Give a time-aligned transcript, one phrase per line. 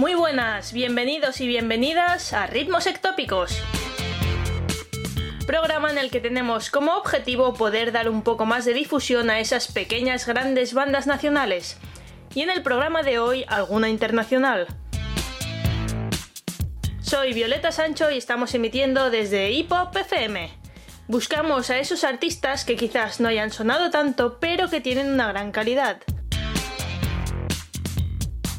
[0.00, 3.62] Muy buenas, bienvenidos y bienvenidas a Ritmos Ectópicos.
[5.46, 9.40] Programa en el que tenemos como objetivo poder dar un poco más de difusión a
[9.40, 11.76] esas pequeñas grandes bandas nacionales.
[12.34, 14.68] Y en el programa de hoy alguna internacional.
[17.02, 20.50] Soy Violeta Sancho y estamos emitiendo desde Hip Hop FM.
[21.08, 25.52] Buscamos a esos artistas que quizás no hayan sonado tanto, pero que tienen una gran
[25.52, 26.00] calidad.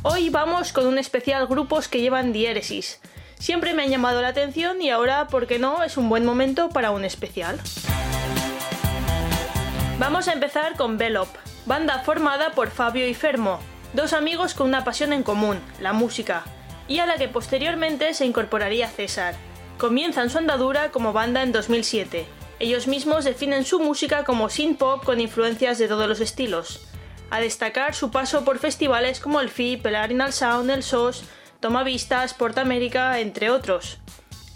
[0.04, 3.00] Hoy vamos con un especial grupos que llevan diéresis.
[3.38, 5.84] Siempre me han llamado la atención y ahora, ¿por qué no?
[5.84, 7.60] Es un buen momento para un especial.
[10.00, 11.28] Vamos a empezar con Velop,
[11.68, 13.60] banda formada por Fabio y Fermo,
[13.94, 16.46] dos amigos con una pasión en común, la música,
[16.88, 19.36] y a la que posteriormente se incorporaría César.
[19.78, 22.26] Comienzan su andadura como banda en 2007.
[22.60, 26.91] Ellos mismos definen su música como synth pop con influencias de todos los estilos
[27.32, 31.24] a destacar su paso por festivales como el FIP, el Arenal Sound, el SOS,
[31.60, 33.98] Toma Vistas, Porta América, entre otros.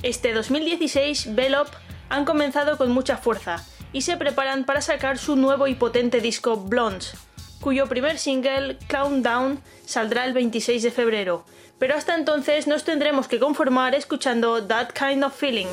[0.04, 1.70] Este 2016, Velop
[2.10, 6.58] han comenzado con mucha fuerza y se preparan para sacar su nuevo y potente disco
[6.58, 7.16] Blondes,
[7.62, 11.46] cuyo primer single, Countdown, saldrá el 26 de febrero.
[11.80, 15.68] Pero hasta entonces nos tendremos que conformar escuchando That Kind of Feeling.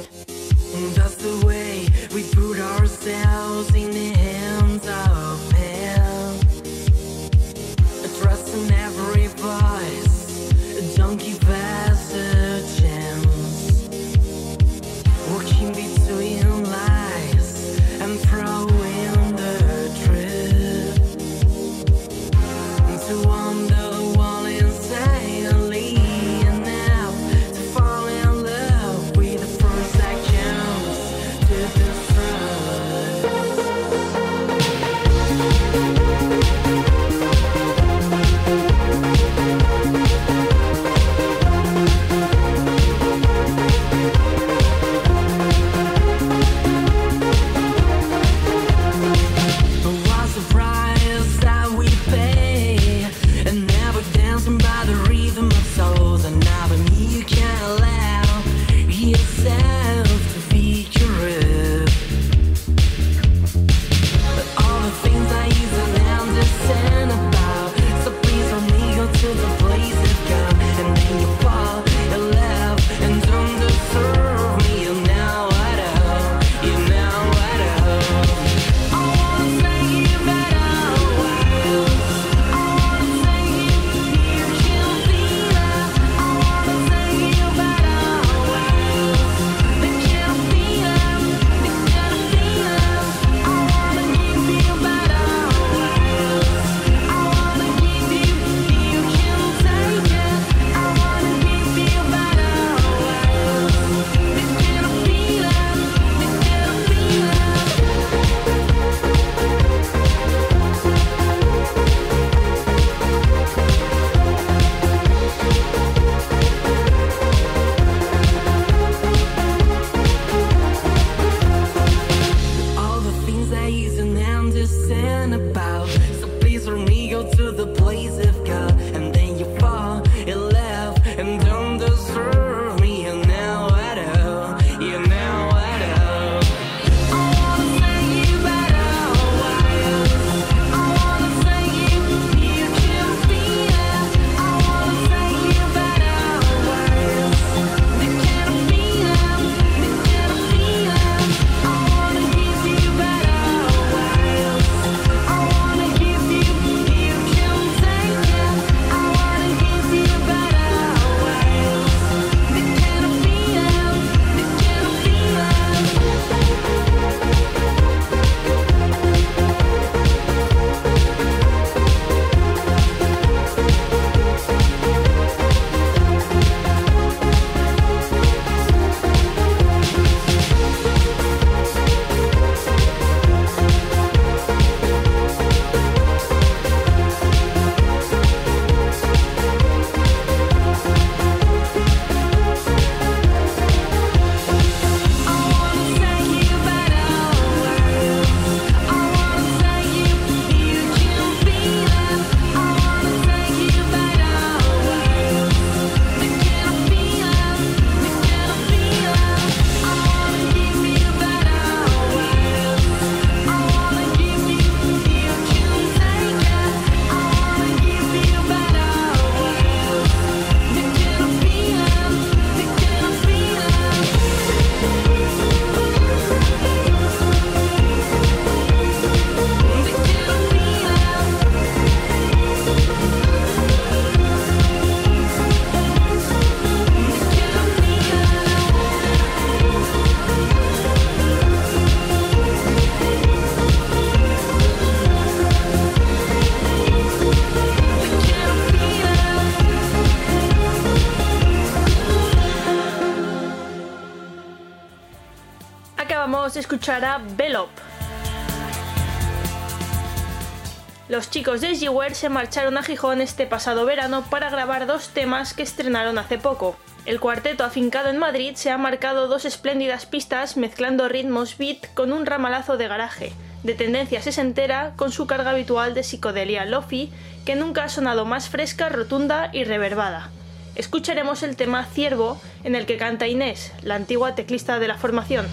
[261.12, 265.52] Los chicos de G-Ware se marcharon a Gijón este pasado verano para grabar dos temas
[265.52, 266.74] que estrenaron hace poco.
[267.04, 272.14] El cuarteto afincado en Madrid se ha marcado dos espléndidas pistas mezclando ritmos beat con
[272.14, 277.12] un ramalazo de garaje, de tendencia sesentera con su carga habitual de psicodelia lofi
[277.44, 280.30] que nunca ha sonado más fresca, rotunda y reverbada.
[280.76, 285.46] Escucharemos el tema Ciervo en el que canta Inés, la antigua teclista de la formación.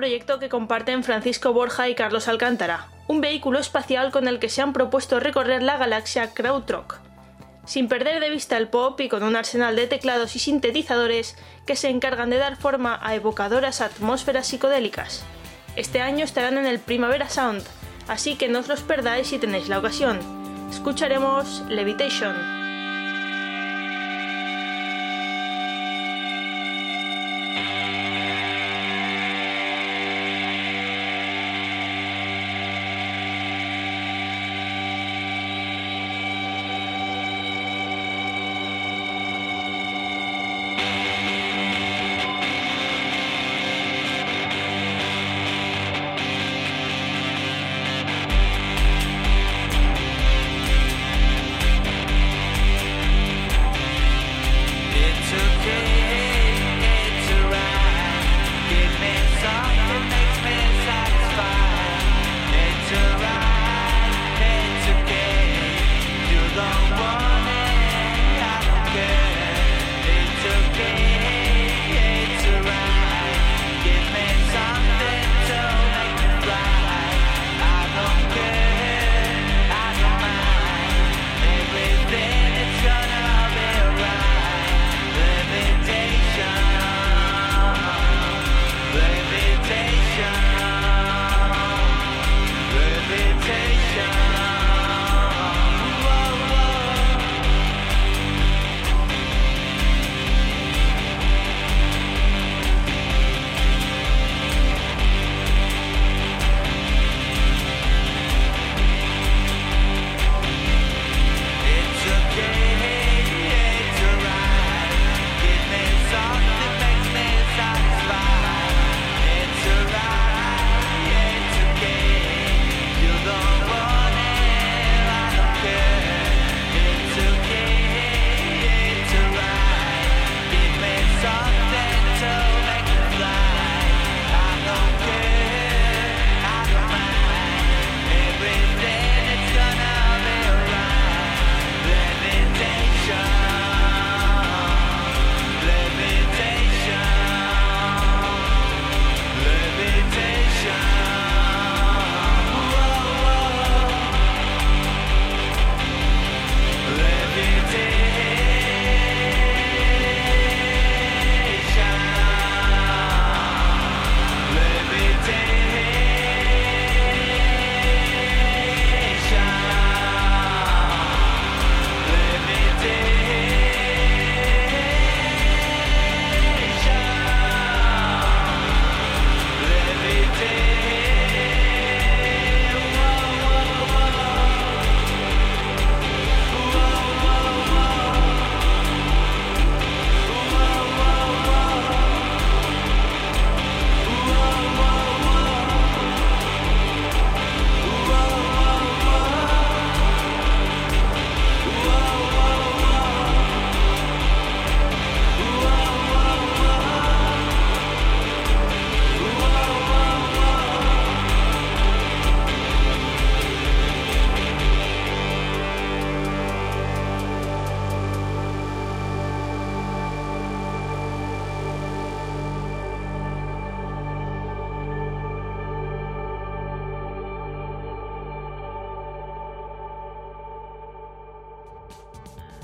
[0.00, 4.62] Proyecto que comparten Francisco Borja y Carlos Alcántara, un vehículo espacial con el que se
[4.62, 7.00] han propuesto recorrer la galaxia Krautrock.
[7.66, 11.76] Sin perder de vista el pop y con un arsenal de teclados y sintetizadores que
[11.76, 15.22] se encargan de dar forma a evocadoras atmósferas psicodélicas.
[15.76, 17.62] Este año estarán en el Primavera Sound,
[18.08, 20.18] así que no os los perdáis si tenéis la ocasión.
[20.70, 22.59] Escucharemos Levitation.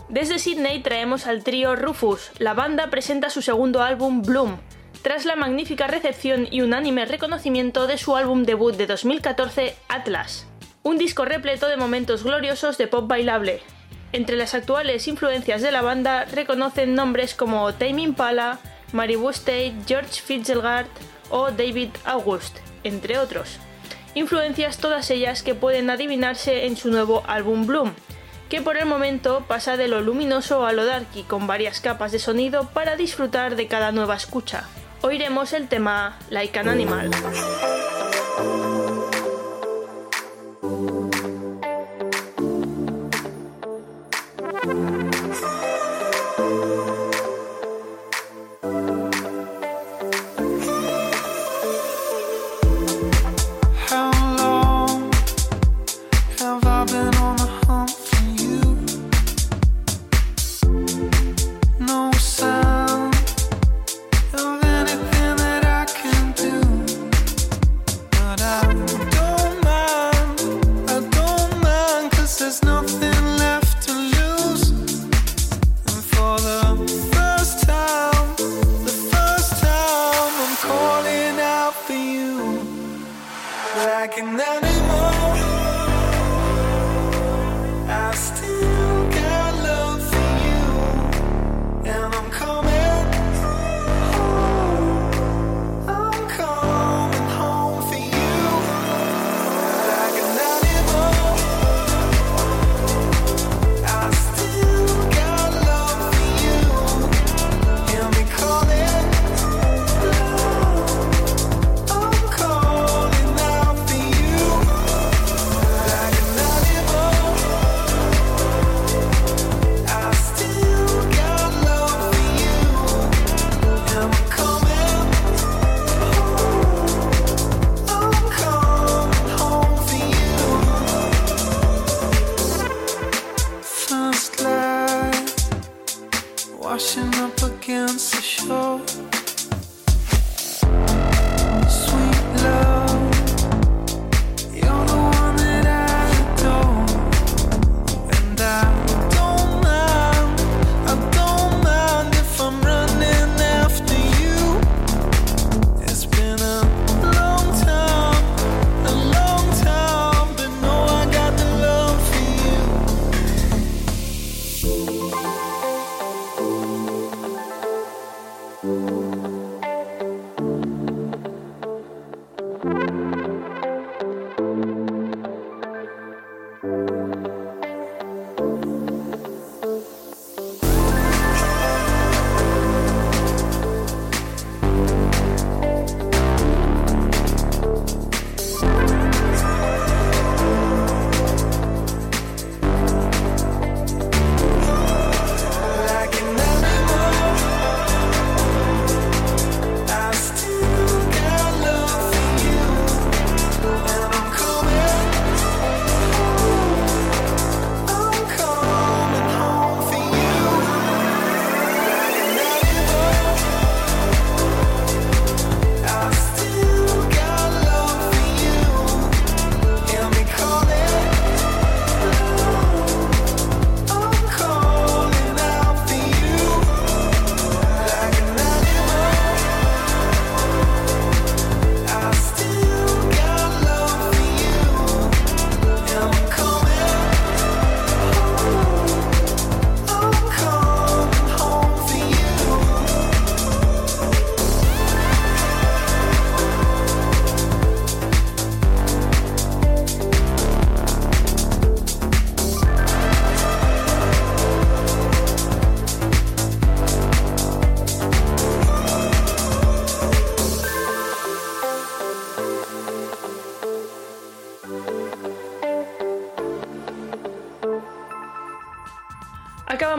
[0.09, 2.31] Desde Sydney traemos al trío Rufus.
[2.39, 4.57] La banda presenta su segundo álbum Bloom,
[5.03, 10.47] tras la magnífica recepción y unánime reconocimiento de su álbum debut de 2014, Atlas.
[10.85, 13.61] Un disco repleto de momentos gloriosos de pop bailable.
[14.13, 18.61] Entre las actuales influencias de la banda reconocen nombres como Tame Impala,
[18.93, 20.87] Maribou State, George Fitzgerald
[21.31, 23.59] o David August, entre otros.
[24.15, 27.93] Influencias todas ellas que pueden adivinarse en su nuevo álbum Bloom,
[28.49, 32.19] que por el momento pasa de lo luminoso a lo darky con varias capas de
[32.19, 34.65] sonido para disfrutar de cada nueva escucha.
[35.03, 37.11] Oiremos el tema Like an Animal.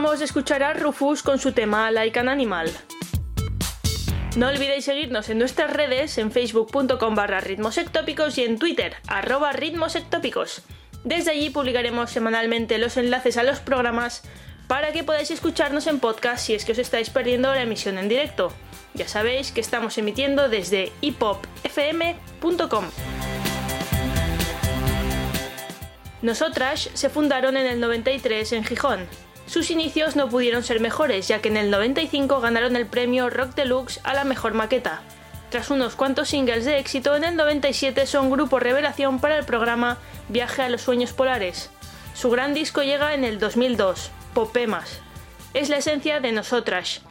[0.07, 2.71] Acabamos de escuchar a Rufus con su tema Like an Animal.
[4.37, 10.61] No olvidéis seguirnos en nuestras redes en facebook.com barra ritmosectópicos y en twitter arroba ritmosectópicos.
[11.03, 14.23] Desde allí publicaremos semanalmente los enlaces a los programas
[14.69, 18.07] para que podáis escucharnos en podcast si es que os estáis perdiendo la emisión en
[18.07, 18.53] directo.
[18.93, 22.85] Ya sabéis que estamos emitiendo desde hipopfm.com.
[26.21, 31.39] Nosotras se fundaron en el 93 en Gijón Sus inicios no pudieron ser mejores, ya
[31.39, 35.01] que en el 95 ganaron el premio Rock Deluxe a la mejor maqueta.
[35.49, 39.99] Tras unos cuantos singles de éxito, en el 97 son grupo revelación para el programa
[40.27, 41.69] Viaje a los Sueños Polares.
[42.13, 44.99] Su gran disco llega en el 2002, Popemas.
[45.53, 47.01] Es la esencia de nosotras.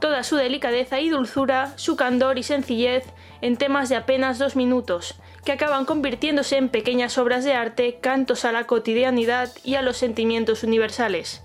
[0.00, 3.04] Toda su delicadeza y dulzura, su candor y sencillez
[3.40, 8.44] en temas de apenas dos minutos, que acaban convirtiéndose en pequeñas obras de arte, cantos
[8.44, 11.44] a la cotidianidad y a los sentimientos universales.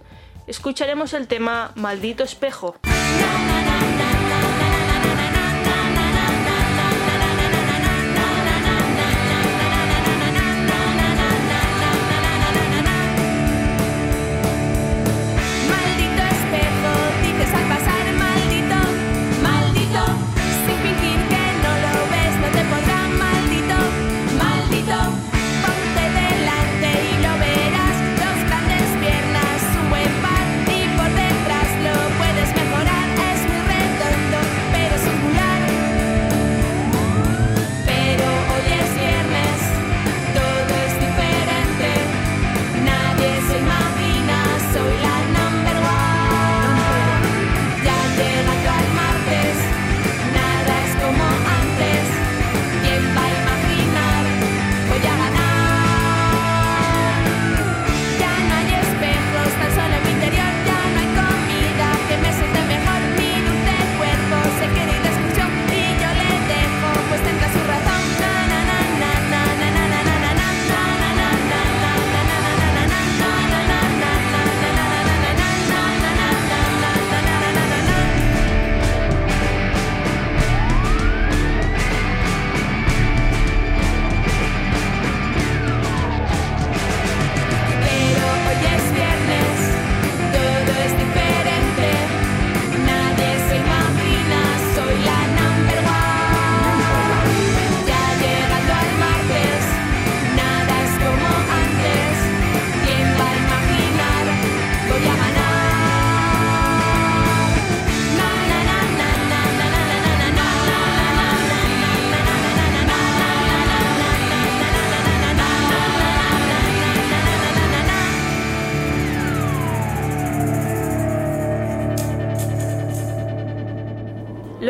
[0.50, 2.76] Escucharemos el tema Maldito Espejo.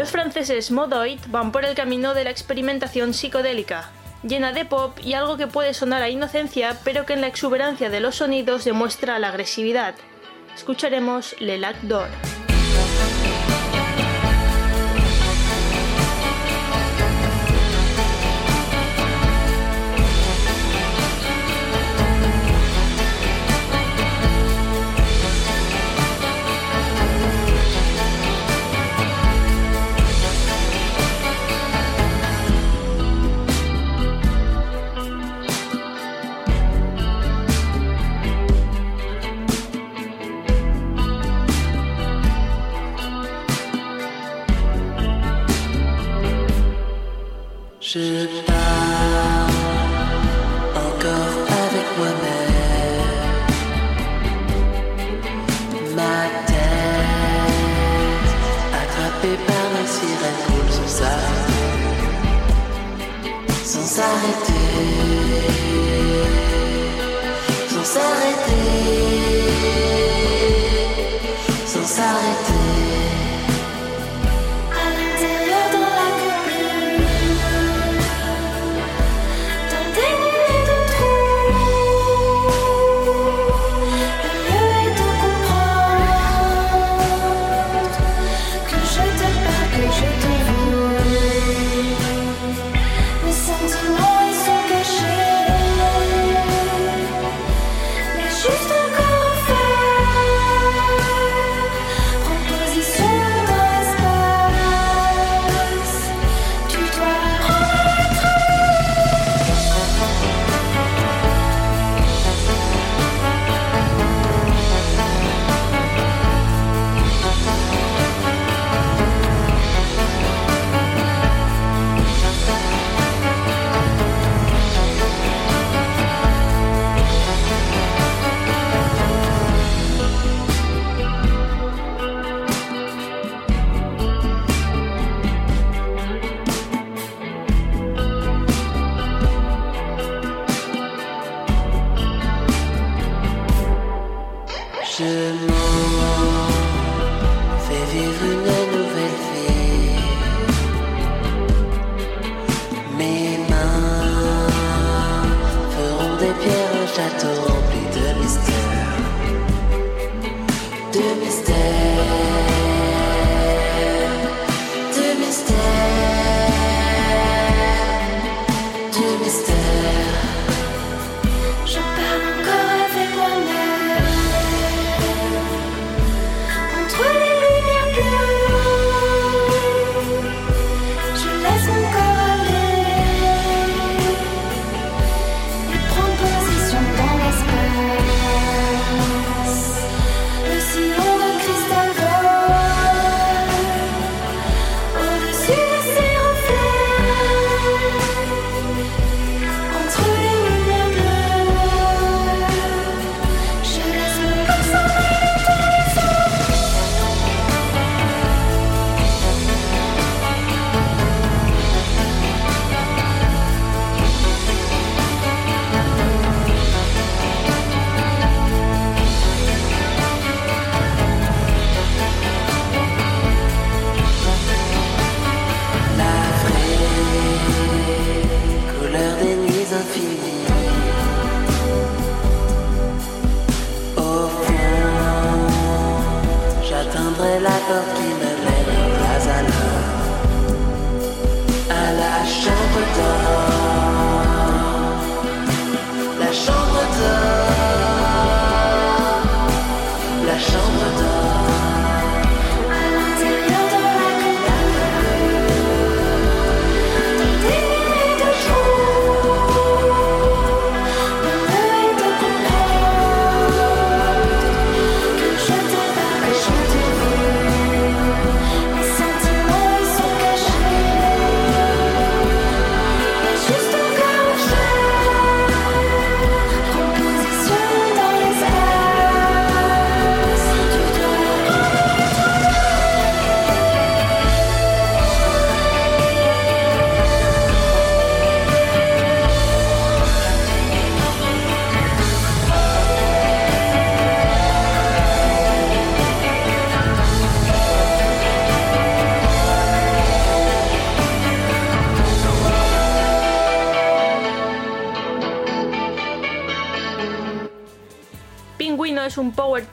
[0.05, 3.89] Franceses Modoid van por el camino de la experimentación psicodélica,
[4.23, 7.89] llena de pop y algo que puede sonar a inocencia, pero que en la exuberancia
[7.89, 9.95] de los sonidos demuestra la agresividad.
[10.55, 12.07] Escucharemos Le Lac d'Or.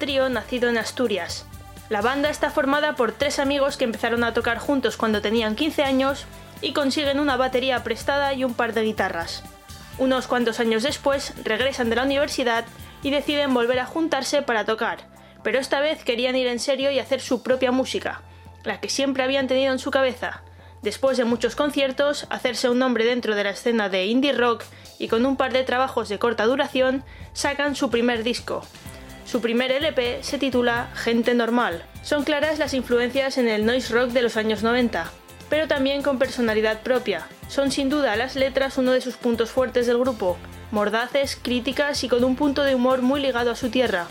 [0.07, 1.47] Nacido en Asturias.
[1.89, 5.83] La banda está formada por tres amigos que empezaron a tocar juntos cuando tenían 15
[5.83, 6.27] años
[6.63, 9.43] y consiguen una batería prestada y un par de guitarras.
[9.99, 12.65] Unos cuantos años después regresan de la universidad
[13.03, 14.99] y deciden volver a juntarse para tocar,
[15.43, 18.23] pero esta vez querían ir en serio y hacer su propia música,
[18.63, 20.43] la que siempre habían tenido en su cabeza.
[20.83, 24.63] Después de muchos conciertos, hacerse un nombre dentro de la escena de indie rock
[25.01, 28.63] y con un par de trabajos de corta duración, sacan su primer disco,
[29.27, 31.83] su primer LP se titula Gente Normal.
[32.03, 35.11] Son claras las influencias en el noise rock de los años 90,
[35.51, 37.27] pero también con personalidad propia.
[37.49, 40.37] Son sin duda las letras uno de sus puntos fuertes del grupo,
[40.71, 44.07] mordaces, críticas y con un punto de humor muy ligado a su tierra.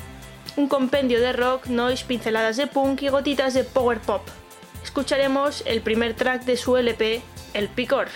[0.57, 4.21] Un compendio de rock, noise, pinceladas de punk y gotitas de power pop.
[4.83, 7.21] Escucharemos el primer track de su LP,
[7.53, 8.09] El Picor.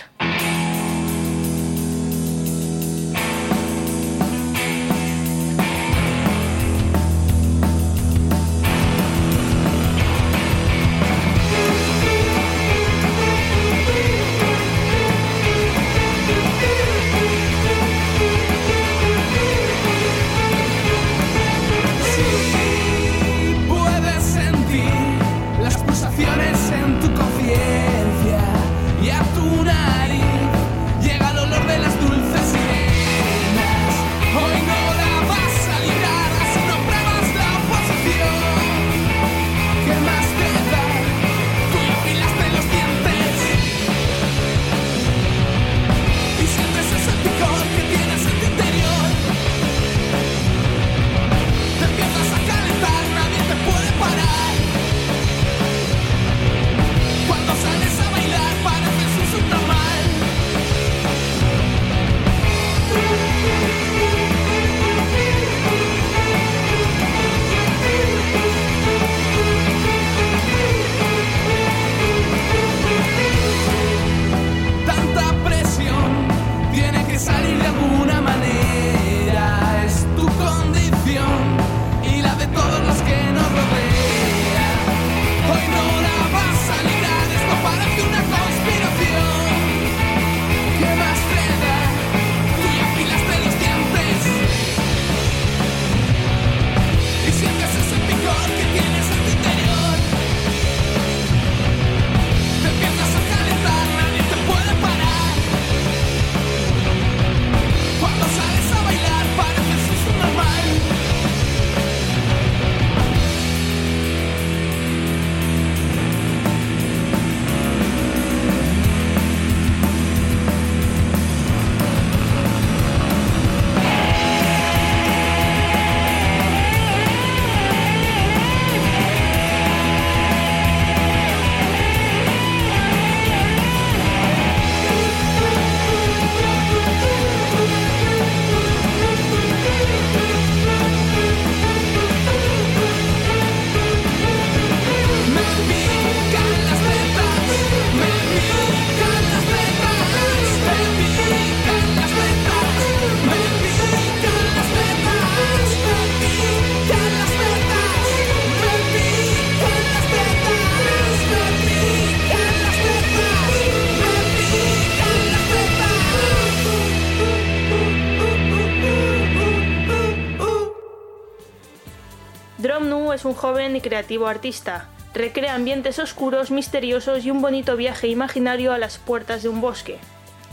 [173.80, 174.88] Creativo artista.
[175.14, 179.98] Recrea ambientes oscuros, misteriosos y un bonito viaje imaginario a las puertas de un bosque.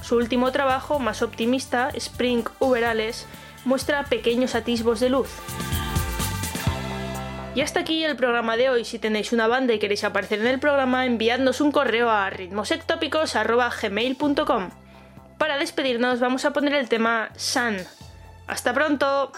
[0.01, 3.25] Su último trabajo, más optimista, Spring Uberales,
[3.65, 5.29] muestra pequeños atisbos de luz.
[7.57, 8.85] Y hasta aquí el programa de hoy.
[8.85, 14.69] Si tenéis una banda y queréis aparecer en el programa, enviadnos un correo a ritmosectópicos.gmail.com.
[15.37, 17.77] Para despedirnos vamos a poner el tema Sun.
[18.47, 19.31] ¡Hasta pronto!